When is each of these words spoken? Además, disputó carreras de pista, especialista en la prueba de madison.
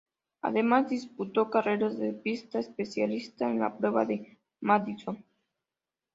Además, 0.41 0.89
disputó 0.89 1.51
carreras 1.51 1.99
de 1.99 2.13
pista, 2.13 2.57
especialista 2.57 3.47
en 3.51 3.59
la 3.59 3.77
prueba 3.77 4.03
de 4.03 4.39
madison. 4.59 5.23